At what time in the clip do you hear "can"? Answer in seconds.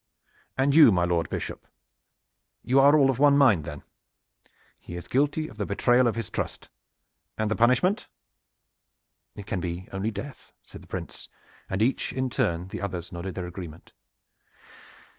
9.45-9.59